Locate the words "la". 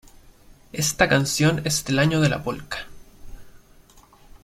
2.29-2.43